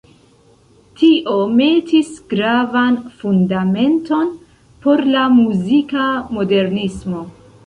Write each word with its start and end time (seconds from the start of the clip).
Tio 1.01 1.35
metis 1.59 2.09
gravan 2.33 2.97
fundamenton 3.19 4.33
por 4.87 5.05
la 5.17 5.29
muzika 5.39 6.09
modernismo. 6.39 7.25